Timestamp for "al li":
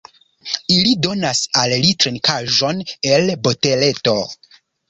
1.63-1.93